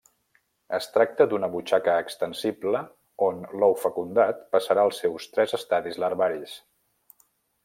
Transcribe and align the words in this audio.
Es 0.77 0.87
tracta 0.93 1.27
d'una 1.33 1.49
butxaca 1.55 1.97
extensible 2.05 2.81
on 3.27 3.45
l'ou 3.59 3.77
fecundat 3.85 4.43
passarà 4.57 4.87
els 4.91 5.03
seus 5.05 5.33
tres 5.37 5.59
estadis 5.63 6.05
larvaris. 6.07 6.61